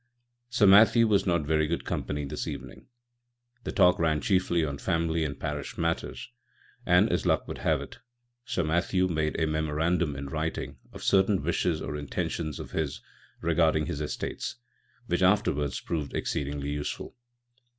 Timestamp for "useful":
16.71-17.15